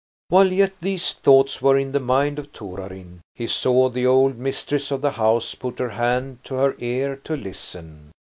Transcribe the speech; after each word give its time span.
While 0.29 0.51
yet 0.51 0.73
these 0.81 1.13
thoughts 1.13 1.61
were 1.61 1.77
in 1.77 1.91
the 1.91 1.99
mind 1.99 2.39
of 2.39 2.51
Torarin, 2.51 3.21
he 3.35 3.45
saw 3.45 3.87
the 3.87 4.07
old 4.07 4.35
mistress 4.35 4.89
of 4.89 5.01
the 5.01 5.11
house 5.11 5.53
put 5.53 5.77
her 5.77 5.89
hand 5.91 6.39
to 6.45 6.55
her 6.55 6.75
ear 6.79 7.17
to 7.17 7.37
listen. 7.37 8.11